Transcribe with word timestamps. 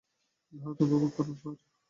ভারত 0.53 0.79
উপভোগ 0.83 1.11
করুন, 1.17 1.35
স্যার! 1.35 1.55